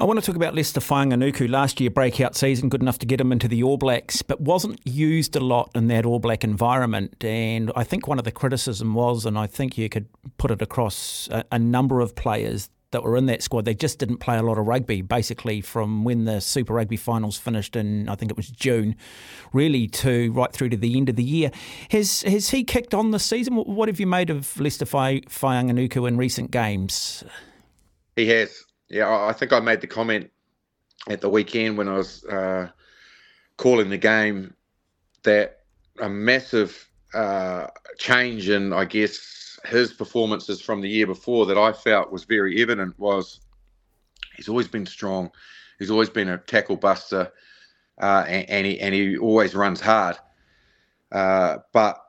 I 0.00 0.04
want 0.04 0.20
to 0.20 0.24
talk 0.24 0.36
about 0.36 0.54
Leicester 0.54 0.78
Fainga'anuku. 0.78 1.50
Last 1.50 1.80
year, 1.80 1.90
breakout 1.90 2.36
season, 2.36 2.68
good 2.68 2.82
enough 2.82 3.00
to 3.00 3.06
get 3.06 3.20
him 3.20 3.32
into 3.32 3.48
the 3.48 3.64
All 3.64 3.76
Blacks, 3.76 4.22
but 4.22 4.40
wasn't 4.40 4.80
used 4.84 5.34
a 5.34 5.40
lot 5.40 5.72
in 5.74 5.88
that 5.88 6.06
All 6.06 6.20
Black 6.20 6.44
environment. 6.44 7.24
And 7.24 7.72
I 7.74 7.82
think 7.82 8.06
one 8.06 8.16
of 8.16 8.24
the 8.24 8.30
criticism 8.30 8.94
was, 8.94 9.26
and 9.26 9.36
I 9.36 9.48
think 9.48 9.76
you 9.76 9.88
could 9.88 10.06
put 10.36 10.52
it 10.52 10.62
across 10.62 11.28
a, 11.32 11.44
a 11.50 11.58
number 11.58 12.00
of 12.00 12.14
players 12.14 12.70
that 12.92 13.02
were 13.02 13.16
in 13.16 13.26
that 13.26 13.42
squad, 13.42 13.64
they 13.64 13.74
just 13.74 13.98
didn't 13.98 14.18
play 14.18 14.38
a 14.38 14.42
lot 14.42 14.56
of 14.56 14.68
rugby, 14.68 15.02
basically 15.02 15.60
from 15.60 16.04
when 16.04 16.26
the 16.26 16.40
Super 16.40 16.74
Rugby 16.74 16.96
finals 16.96 17.36
finished 17.36 17.74
in, 17.74 18.08
I 18.08 18.14
think 18.14 18.30
it 18.30 18.36
was 18.36 18.50
June, 18.50 18.94
really 19.52 19.88
to 19.88 20.30
right 20.30 20.52
through 20.52 20.68
to 20.68 20.76
the 20.76 20.96
end 20.96 21.08
of 21.08 21.16
the 21.16 21.24
year. 21.24 21.50
Has 21.90 22.22
has 22.22 22.50
he 22.50 22.62
kicked 22.62 22.94
on 22.94 23.10
this 23.10 23.24
season? 23.24 23.56
What 23.56 23.88
have 23.88 23.98
you 23.98 24.06
made 24.06 24.30
of 24.30 24.60
Leicester 24.60 24.86
Fainga'anuku 24.86 26.06
in 26.06 26.16
recent 26.16 26.52
games? 26.52 27.24
He 28.14 28.26
has. 28.28 28.64
Yeah, 28.88 29.26
I 29.26 29.32
think 29.32 29.52
I 29.52 29.60
made 29.60 29.80
the 29.80 29.86
comment 29.86 30.30
at 31.08 31.20
the 31.20 31.28
weekend 31.28 31.76
when 31.76 31.88
I 31.88 31.96
was 31.96 32.24
uh, 32.24 32.68
calling 33.56 33.90
the 33.90 33.98
game 33.98 34.54
that 35.24 35.60
a 36.00 36.08
massive 36.08 36.88
uh, 37.14 37.66
change 37.98 38.48
in, 38.48 38.72
I 38.72 38.84
guess, 38.84 39.58
his 39.66 39.92
performances 39.92 40.60
from 40.60 40.80
the 40.80 40.88
year 40.88 41.06
before 41.06 41.46
that 41.46 41.58
I 41.58 41.72
felt 41.72 42.12
was 42.12 42.24
very 42.24 42.62
evident 42.62 42.98
was 42.98 43.40
he's 44.36 44.48
always 44.48 44.68
been 44.68 44.86
strong. 44.86 45.30
He's 45.78 45.90
always 45.90 46.10
been 46.10 46.28
a 46.28 46.38
tackle 46.38 46.76
buster, 46.76 47.32
uh, 48.00 48.24
and, 48.26 48.48
and, 48.48 48.66
he 48.66 48.80
and 48.80 48.94
he 48.94 49.18
always 49.18 49.54
runs 49.54 49.80
hard. 49.80 50.16
Uh, 51.12 51.58
but 51.72 52.02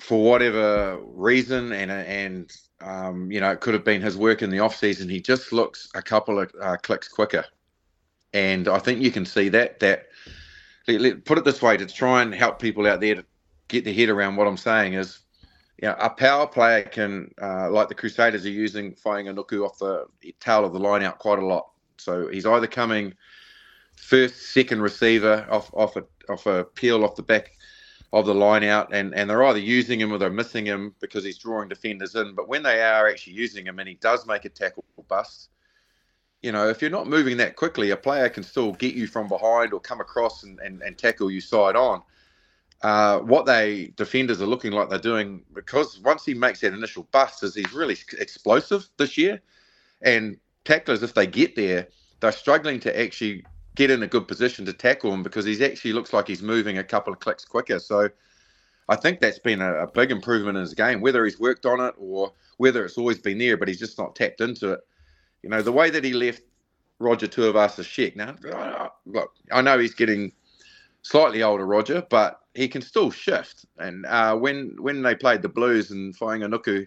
for 0.00 0.22
whatever 0.22 0.98
reason, 1.02 1.72
and 1.72 1.90
and 1.90 2.52
um, 2.80 3.30
you 3.30 3.40
know, 3.40 3.50
it 3.50 3.60
could 3.60 3.74
have 3.74 3.84
been 3.84 4.02
his 4.02 4.16
work 4.16 4.42
in 4.42 4.50
the 4.50 4.58
off 4.58 4.76
season. 4.76 5.08
He 5.08 5.20
just 5.20 5.52
looks 5.52 5.88
a 5.94 6.02
couple 6.02 6.38
of 6.38 6.52
uh, 6.60 6.76
clicks 6.82 7.08
quicker, 7.08 7.44
and 8.32 8.68
I 8.68 8.78
think 8.78 9.00
you 9.00 9.10
can 9.10 9.24
see 9.24 9.48
that. 9.50 9.80
That 9.80 10.06
let, 10.88 11.00
let, 11.00 11.24
put 11.24 11.38
it 11.38 11.44
this 11.44 11.62
way 11.62 11.76
to 11.76 11.86
try 11.86 12.22
and 12.22 12.34
help 12.34 12.60
people 12.60 12.86
out 12.86 13.00
there 13.00 13.16
to 13.16 13.24
get 13.68 13.84
their 13.84 13.94
head 13.94 14.08
around 14.08 14.36
what 14.36 14.46
I'm 14.46 14.56
saying 14.56 14.94
is, 14.94 15.20
you 15.82 15.88
know, 15.88 15.96
a 15.98 16.08
power 16.08 16.46
player 16.46 16.82
can, 16.82 17.34
uh, 17.42 17.70
like 17.70 17.88
the 17.88 17.94
Crusaders 17.94 18.46
are 18.46 18.50
using, 18.50 18.94
Fainga'anuku 18.94 19.64
off 19.64 19.78
the 19.78 20.06
tail 20.40 20.64
of 20.64 20.72
the 20.72 20.78
line 20.78 21.02
out 21.02 21.18
quite 21.18 21.38
a 21.38 21.46
lot. 21.46 21.70
So 21.96 22.28
he's 22.28 22.46
either 22.46 22.66
coming 22.66 23.14
first, 23.96 24.52
second 24.52 24.82
receiver 24.82 25.46
off 25.50 25.72
off 25.74 25.96
a 25.96 26.04
off 26.28 26.46
a 26.46 26.64
peel 26.64 27.04
off 27.04 27.16
the 27.16 27.22
back 27.22 27.52
of 28.20 28.26
the 28.26 28.34
line 28.34 28.64
out, 28.64 28.94
and, 28.94 29.14
and 29.14 29.28
they're 29.28 29.44
either 29.44 29.58
using 29.58 30.00
him 30.00 30.12
or 30.12 30.18
they're 30.18 30.30
missing 30.30 30.64
him 30.64 30.94
because 31.00 31.22
he's 31.22 31.36
drawing 31.36 31.68
defenders 31.68 32.14
in. 32.14 32.34
But 32.34 32.48
when 32.48 32.62
they 32.62 32.82
are 32.82 33.08
actually 33.08 33.34
using 33.34 33.66
him 33.66 33.78
and 33.78 33.88
he 33.88 33.96
does 33.96 34.26
make 34.26 34.44
a 34.46 34.48
tackle 34.48 34.84
bust, 35.06 35.50
you 36.42 36.50
know, 36.50 36.68
if 36.68 36.80
you're 36.80 36.90
not 36.90 37.06
moving 37.06 37.36
that 37.36 37.56
quickly, 37.56 37.90
a 37.90 37.96
player 37.96 38.28
can 38.28 38.42
still 38.42 38.72
get 38.72 38.94
you 38.94 39.06
from 39.06 39.28
behind 39.28 39.72
or 39.72 39.80
come 39.80 40.00
across 40.00 40.44
and, 40.44 40.58
and, 40.60 40.80
and 40.82 40.96
tackle 40.96 41.30
you 41.30 41.40
side 41.40 41.76
on. 41.76 42.02
Uh, 42.82 43.18
what 43.20 43.46
they 43.46 43.92
defenders 43.96 44.40
are 44.40 44.46
looking 44.46 44.72
like 44.72 44.88
they're 44.88 44.98
doing 44.98 45.42
because 45.54 45.98
once 46.00 46.24
he 46.24 46.34
makes 46.34 46.60
that 46.60 46.72
initial 46.72 47.06
bust, 47.10 47.42
is 47.42 47.54
he's 47.54 47.72
really 47.72 47.96
explosive 48.18 48.88
this 48.96 49.18
year, 49.18 49.40
and 50.02 50.38
tacklers 50.64 51.02
if 51.02 51.14
they 51.14 51.26
get 51.26 51.56
there, 51.56 51.88
they're 52.20 52.32
struggling 52.32 52.78
to 52.80 53.00
actually 53.00 53.44
get 53.76 53.90
in 53.90 54.02
a 54.02 54.06
good 54.06 54.26
position 54.26 54.64
to 54.64 54.72
tackle 54.72 55.12
him 55.12 55.22
because 55.22 55.44
he's 55.44 55.62
actually 55.62 55.92
looks 55.92 56.12
like 56.12 56.26
he's 56.26 56.42
moving 56.42 56.78
a 56.78 56.84
couple 56.84 57.12
of 57.12 57.20
clicks 57.20 57.44
quicker. 57.44 57.78
So 57.78 58.08
I 58.88 58.96
think 58.96 59.20
that's 59.20 59.38
been 59.38 59.60
a, 59.60 59.84
a, 59.84 59.86
big 59.86 60.10
improvement 60.10 60.56
in 60.56 60.62
his 60.62 60.74
game, 60.74 61.00
whether 61.00 61.24
he's 61.24 61.38
worked 61.38 61.66
on 61.66 61.80
it 61.80 61.94
or 61.98 62.32
whether 62.56 62.84
it's 62.84 62.98
always 62.98 63.18
been 63.18 63.38
there, 63.38 63.56
but 63.56 63.68
he's 63.68 63.78
just 63.78 63.98
not 63.98 64.16
tapped 64.16 64.40
into 64.40 64.72
it. 64.72 64.80
You 65.42 65.50
know, 65.50 65.62
the 65.62 65.72
way 65.72 65.90
that 65.90 66.02
he 66.02 66.12
left 66.12 66.42
Roger 66.98 67.26
Tuivasa-Sheck. 67.26 68.16
Now, 68.16 68.92
look, 69.04 69.32
I 69.52 69.60
know 69.60 69.78
he's 69.78 69.94
getting 69.94 70.32
slightly 71.02 71.42
older, 71.42 71.66
Roger, 71.66 72.02
but 72.08 72.40
he 72.54 72.68
can 72.68 72.82
still 72.82 73.10
shift. 73.10 73.66
And 73.78 74.06
uh, 74.06 74.36
when 74.36 74.76
when 74.80 75.02
they 75.02 75.14
played 75.14 75.42
the 75.42 75.48
Blues 75.48 75.90
and 75.90 76.16
Fainga'anuku 76.16 76.86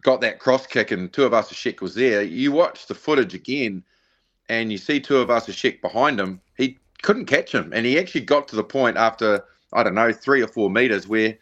got 0.00 0.22
that 0.22 0.38
cross 0.38 0.66
kick 0.66 0.90
and 0.90 1.12
Tuivasa-Sheck 1.12 1.80
was 1.80 1.94
there, 1.94 2.22
you 2.22 2.52
watch 2.52 2.86
the 2.86 2.94
footage 2.94 3.34
again 3.34 3.84
and 4.48 4.72
you 4.72 4.78
see 4.78 5.00
Tuivasa-Sheck 5.00 5.80
behind 5.80 6.18
him, 6.18 6.40
he 6.56 6.78
couldn't 7.02 7.26
catch 7.26 7.54
him. 7.54 7.72
And 7.72 7.86
he 7.86 7.98
actually 7.98 8.22
got 8.22 8.48
to 8.48 8.56
the 8.56 8.64
point 8.64 8.96
after, 8.96 9.44
I 9.72 9.82
don't 9.82 9.94
know, 9.94 10.12
three 10.12 10.42
or 10.42 10.48
four 10.48 10.70
meters 10.70 11.06
where 11.06 11.36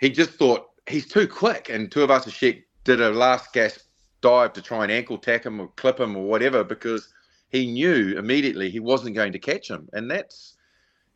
he 0.00 0.10
just 0.10 0.30
thought 0.30 0.70
he's 0.86 1.06
too 1.06 1.26
quick. 1.26 1.68
And 1.68 1.90
Tuivasa-Sheck 1.90 2.62
did 2.84 3.00
a 3.00 3.10
last 3.10 3.52
gasp 3.52 3.80
dive 4.20 4.52
to 4.54 4.62
try 4.62 4.82
and 4.82 4.92
ankle 4.92 5.18
tack 5.18 5.44
him 5.44 5.60
or 5.60 5.68
clip 5.76 6.00
him 6.00 6.16
or 6.16 6.24
whatever 6.24 6.64
because 6.64 7.12
he 7.50 7.70
knew 7.70 8.18
immediately 8.18 8.70
he 8.70 8.80
wasn't 8.80 9.14
going 9.14 9.32
to 9.32 9.38
catch 9.38 9.70
him. 9.70 9.88
And 9.92 10.10
that's, 10.10 10.54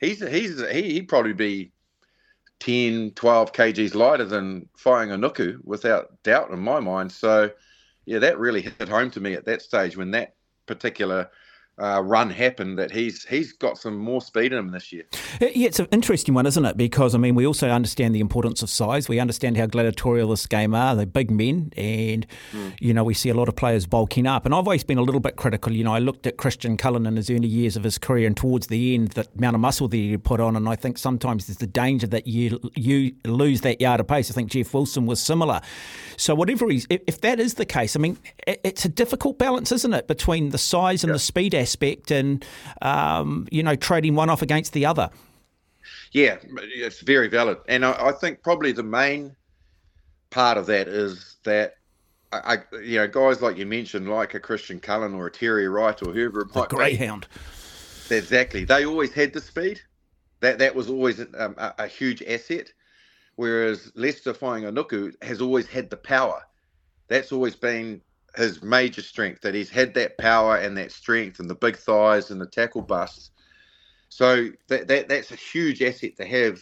he's, 0.00 0.26
he's, 0.26 0.60
he, 0.70 0.94
he'd 0.94 1.08
probably 1.08 1.32
be 1.32 1.72
10, 2.60 3.12
12 3.14 3.52
kgs 3.52 3.94
lighter 3.94 4.24
than 4.24 4.68
Fainga'anuku 4.78 5.58
without 5.64 6.22
doubt 6.22 6.50
in 6.50 6.60
my 6.60 6.80
mind. 6.80 7.10
So, 7.10 7.50
yeah, 8.04 8.18
that 8.20 8.38
really 8.38 8.62
hit 8.62 8.88
home 8.88 9.10
to 9.10 9.20
me 9.20 9.34
at 9.34 9.44
that 9.46 9.62
stage 9.62 9.96
when 9.96 10.12
that 10.12 10.34
particular 10.74 11.30
uh, 11.78 12.02
run 12.04 12.30
happen 12.30 12.76
that 12.76 12.90
he's 12.90 13.24
he's 13.24 13.52
got 13.52 13.78
some 13.78 13.96
more 13.96 14.20
speed 14.20 14.52
in 14.52 14.58
him 14.58 14.70
this 14.70 14.92
year. 14.92 15.04
Yeah, 15.40 15.68
it's 15.68 15.80
an 15.80 15.88
interesting 15.90 16.34
one, 16.34 16.46
isn't 16.46 16.64
it? 16.64 16.76
Because 16.76 17.14
I 17.14 17.18
mean, 17.18 17.34
we 17.34 17.46
also 17.46 17.68
understand 17.68 18.14
the 18.14 18.20
importance 18.20 18.62
of 18.62 18.70
size. 18.70 19.08
We 19.08 19.18
understand 19.18 19.56
how 19.56 19.66
gladiatorial 19.66 20.28
this 20.28 20.46
game 20.46 20.74
are. 20.74 20.94
They're 20.94 21.06
big 21.06 21.30
men, 21.30 21.72
and 21.76 22.26
mm. 22.52 22.74
you 22.78 22.92
know 22.92 23.02
we 23.02 23.14
see 23.14 23.30
a 23.30 23.34
lot 23.34 23.48
of 23.48 23.56
players 23.56 23.86
bulking 23.86 24.26
up. 24.26 24.44
And 24.44 24.54
I've 24.54 24.66
always 24.66 24.84
been 24.84 24.98
a 24.98 25.02
little 25.02 25.20
bit 25.20 25.36
critical. 25.36 25.72
You 25.72 25.84
know, 25.84 25.94
I 25.94 25.98
looked 25.98 26.26
at 26.26 26.36
Christian 26.36 26.76
Cullen 26.76 27.06
in 27.06 27.16
his 27.16 27.30
early 27.30 27.48
years 27.48 27.76
of 27.76 27.84
his 27.84 27.98
career, 27.98 28.26
and 28.26 28.36
towards 28.36 28.66
the 28.66 28.94
end, 28.94 29.08
the 29.12 29.26
amount 29.36 29.54
of 29.54 29.60
muscle 29.60 29.88
that 29.88 29.96
he 29.96 30.16
put 30.18 30.40
on. 30.40 30.56
And 30.56 30.68
I 30.68 30.76
think 30.76 30.98
sometimes 30.98 31.46
there's 31.46 31.58
the 31.58 31.66
danger 31.66 32.06
that 32.08 32.26
you 32.26 32.60
you 32.76 33.14
lose 33.24 33.62
that 33.62 33.80
yard 33.80 34.00
of 34.00 34.08
pace. 34.08 34.30
I 34.30 34.34
think 34.34 34.50
Jeff 34.50 34.74
Wilson 34.74 35.06
was 35.06 35.20
similar. 35.22 35.60
So 36.16 36.34
whatever 36.34 36.68
he's, 36.68 36.86
if, 36.90 37.20
that 37.22 37.40
is 37.40 37.54
the 37.54 37.64
case, 37.64 37.96
I 37.96 37.98
mean, 37.98 38.18
it, 38.46 38.60
it's 38.62 38.84
a 38.84 38.88
difficult 38.88 39.38
balance, 39.38 39.72
isn't 39.72 39.92
it, 39.92 40.06
between 40.06 40.50
the 40.50 40.58
size 40.58 41.02
and 41.02 41.08
yeah. 41.08 41.14
the 41.14 41.18
speed 41.18 41.54
aspect 41.62 42.10
and, 42.10 42.44
um, 42.82 43.46
you 43.50 43.62
know, 43.62 43.76
trading 43.76 44.14
one 44.14 44.28
off 44.28 44.42
against 44.42 44.72
the 44.72 44.84
other. 44.86 45.10
Yeah, 46.12 46.36
it's 46.58 47.00
very 47.00 47.28
valid. 47.28 47.58
And 47.68 47.84
I, 47.84 48.08
I 48.08 48.12
think 48.12 48.42
probably 48.42 48.72
the 48.72 48.82
main 48.82 49.34
part 50.30 50.58
of 50.58 50.66
that 50.66 50.88
is 50.88 51.36
that 51.44 51.76
I, 52.32 52.58
you 52.82 52.98
know, 52.98 53.08
guys 53.08 53.42
like 53.42 53.56
you 53.56 53.66
mentioned, 53.66 54.08
like 54.08 54.34
a 54.34 54.40
Christian 54.40 54.80
Cullen 54.80 55.14
or 55.14 55.26
a 55.26 55.30
Terry 55.30 55.68
Wright 55.68 56.00
or 56.02 56.12
whoever 56.12 56.48
the 56.52 56.64
Greyhound. 56.64 57.26
Be, 58.08 58.16
exactly. 58.16 58.64
They 58.64 58.86
always 58.86 59.12
had 59.12 59.32
the 59.32 59.40
speed. 59.40 59.80
That 60.40 60.58
that 60.58 60.74
was 60.74 60.88
always 60.88 61.20
um, 61.20 61.54
a, 61.58 61.74
a, 61.78 61.86
huge 61.86 62.22
asset. 62.22 62.72
Whereas 63.36 63.92
Leicester 63.94 64.32
Fainga'anuku 64.32 65.22
has 65.22 65.40
always 65.40 65.66
had 65.66 65.90
the 65.90 65.96
power. 65.96 66.42
That's 67.08 67.32
always 67.32 67.54
been 67.54 68.00
his 68.36 68.62
major 68.62 69.02
strength 69.02 69.42
that 69.42 69.54
he's 69.54 69.70
had 69.70 69.94
that 69.94 70.16
power 70.18 70.56
and 70.56 70.76
that 70.78 70.92
strength 70.92 71.38
and 71.38 71.50
the 71.50 71.54
big 71.54 71.76
thighs 71.76 72.30
and 72.30 72.40
the 72.40 72.46
tackle 72.46 72.82
busts. 72.82 73.30
So 74.08 74.48
that, 74.68 74.88
that 74.88 75.08
that's 75.08 75.30
a 75.30 75.36
huge 75.36 75.82
asset 75.82 76.16
to 76.16 76.26
have 76.26 76.60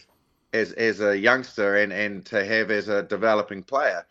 as 0.53 0.73
as 0.73 1.01
a 1.01 1.17
youngster 1.17 1.77
and 1.77 1.93
and 1.93 2.25
to 2.27 2.45
have 2.45 2.71
as 2.71 2.89
a 2.89 3.03
developing 3.03 3.63
player. 3.63 4.07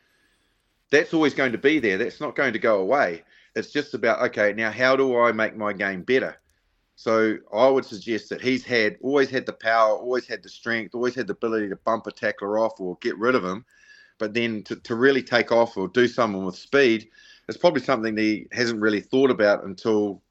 That's 0.92 1.14
always 1.14 1.34
going 1.34 1.52
to 1.52 1.58
be 1.58 1.80
there. 1.80 1.98
That's 1.98 2.20
not 2.20 2.36
going 2.36 2.54
to 2.54 2.60
go 2.60 2.80
away. 2.80 3.24
It's 3.56 3.72
just 3.72 3.94
about 3.94 4.22
okay, 4.30 4.54
now 4.54 4.72
how 4.72 4.96
do 4.96 5.20
I 5.20 5.32
make 5.32 5.56
my 5.56 5.74
game 5.74 6.04
better? 6.04 6.38
So 6.96 7.38
I 7.54 7.70
would 7.70 7.86
suggest 7.86 8.30
that 8.30 8.42
he's 8.42 8.66
had 8.66 8.98
always 9.02 9.30
had 9.30 9.46
the 9.46 9.54
power, 9.54 9.98
always 9.98 10.28
had 10.28 10.44
the 10.44 10.50
strength, 10.50 10.94
always 10.94 11.16
had 11.16 11.28
the 11.28 11.34
ability 11.34 11.70
to 11.70 11.78
bump 11.78 12.08
a 12.08 12.12
tackler 12.12 12.60
off 12.60 12.78
or 12.80 12.98
get 13.00 13.18
rid 13.18 13.36
of 13.36 13.44
him. 13.44 13.64
But 14.18 14.34
then 14.34 14.64
to, 14.64 14.76
to 14.76 14.96
really 14.96 15.24
take 15.24 15.50
off 15.54 15.78
or 15.78 15.88
do 15.88 16.10
something 16.10 16.44
with 16.44 16.58
speed, 16.58 17.10
it's 17.50 17.58
probably 17.58 17.82
something 17.82 18.16
he 18.16 18.48
hasn't 18.52 18.80
really 18.80 19.02
thought 19.02 19.32
about 19.32 19.64
until 19.64 20.22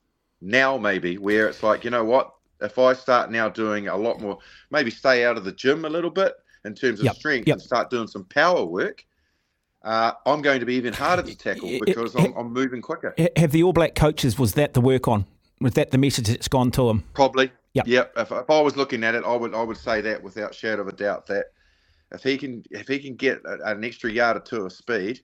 now, 0.41 0.79
maybe, 0.79 1.19
where 1.19 1.49
it's 1.49 1.65
like, 1.65 1.83
you 1.83 1.91
know 1.91 2.05
what? 2.05 2.33
If 2.61 2.79
I 2.79 2.93
start 2.93 3.31
now 3.31 3.49
doing 3.49 3.89
a 3.89 3.97
lot 3.97 4.21
more, 4.21 4.39
maybe 4.71 4.91
stay 4.91 5.25
out 5.25 5.37
of 5.37 5.45
the 5.45 5.53
gym 5.53 5.85
a 5.85 5.89
little 5.89 6.11
bit 6.11 6.35
in 6.65 6.75
terms 6.75 7.01
of 7.01 7.07
yep. 7.07 7.17
strength 7.17 7.49
yep. 7.49 7.55
and 7.55 7.63
start 7.63 7.91
doing 7.91 8.07
some 8.07 8.25
power 8.25 8.65
work, 8.65 9.05
uh, 9.83 10.13
I'm 10.27 10.43
going 10.43 10.61
to 10.61 10.67
be 10.67 10.75
even 10.75 10.93
harder 10.93 11.23
to 11.23 11.37
tackle 11.37 11.79
because 11.85 12.15
I'm, 12.15 12.33
I'm, 12.37 12.53
moving 12.53 12.83
quicker. 12.83 13.15
Have 13.37 13.51
the 13.51 13.65
All 13.65 13.73
Black 13.73 13.97
coaches, 13.97 14.39
was 14.39 14.55
that 14.55 14.75
the 14.75 14.81
work 14.81 15.09
on? 15.09 15.25
Was 15.61 15.75
that 15.75 15.91
the 15.91 15.99
message 15.99 16.29
that's 16.29 16.49
gone 16.49 16.71
to 16.73 16.87
them? 16.87 17.05
Probably. 17.15 17.51
Yep. 17.75 17.87
Yep. 17.89 18.13
If, 18.17 18.33
if 18.33 18.51
I 18.51 18.61
was 18.61 18.77
looking 18.77 19.03
at 19.03 19.17
it, 19.17 19.25
I 19.25 19.35
would 19.35 19.55
I 19.55 19.63
would 19.63 19.77
say 19.77 20.01
that 20.03 20.23
without 20.23 20.55
shadow 20.55 20.83
of 20.83 20.89
a 20.89 20.93
doubt 20.93 21.27
that 21.27 21.47
if 22.13 22.23
he 22.23 22.39
can 22.39 22.65
if 22.71 22.87
he 22.89 22.99
can 22.99 23.17
get 23.17 23.41
an 23.45 23.85
extra 23.85 24.11
yard 24.11 24.37
or 24.37 24.41
two 24.41 24.65
of 24.65 24.73
speed, 24.73 25.21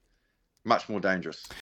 much 0.65 0.89
more 0.89 1.01
dangerous. 1.01 1.45